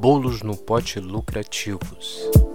[0.00, 2.49] Bolos no pote lucrativos.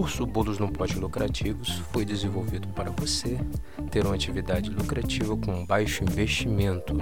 [0.00, 3.38] Curso Bolos no Pote Lucrativos foi desenvolvido para você
[3.90, 6.96] ter uma atividade lucrativa com baixo investimento.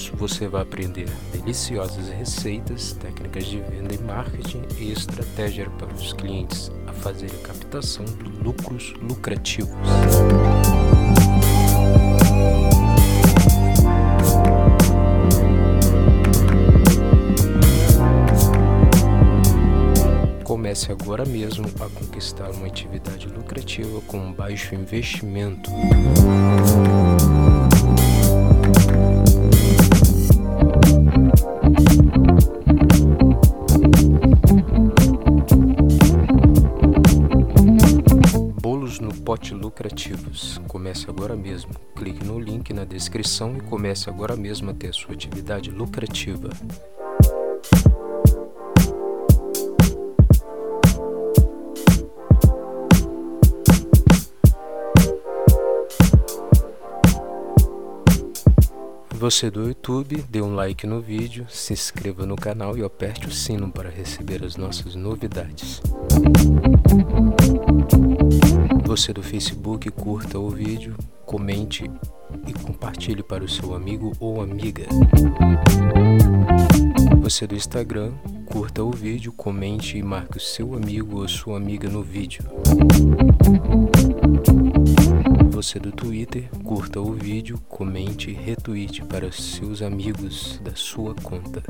[0.00, 6.14] Curso você vai aprender deliciosas receitas, técnicas de venda e marketing e estratégia para os
[6.14, 9.74] clientes a fazer a captação de lucros lucrativos.
[20.44, 25.70] Comece agora mesmo a conquistar uma atividade lucrativa com baixo investimento.
[39.00, 40.60] No pote lucrativos.
[40.68, 41.70] Comece agora mesmo.
[41.96, 46.50] Clique no link na descrição e comece agora mesmo a ter sua atividade lucrativa.
[59.20, 63.30] Você do YouTube, dê um like no vídeo, se inscreva no canal e aperte o
[63.30, 65.82] sino para receber as nossas novidades.
[68.90, 71.88] Você do Facebook, curta o vídeo, comente
[72.44, 74.84] e compartilhe para o seu amigo ou amiga.
[77.22, 78.10] Você do Instagram,
[78.46, 82.42] curta o vídeo, comente e marque o seu amigo ou sua amiga no vídeo.
[85.50, 91.62] Você do Twitter, curta o vídeo, comente e retweete para seus amigos da sua conta.